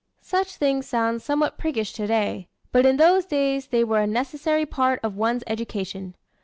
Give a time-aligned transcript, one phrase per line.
[0.23, 4.99] Such things sound somewhat priggish today; but in those days they were a necessary part
[5.03, 6.15] of one's education.